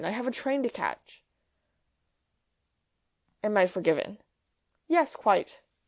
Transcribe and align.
I 0.03 0.09
have 0.09 0.25
a 0.25 0.31
train 0.31 0.63
to 0.63 0.69
catch." 0.69 1.23
"Am 3.43 3.55
I 3.55 3.67
forgiven?" 3.67 4.17
"Yes; 4.87 5.15
quite." 5.15 5.61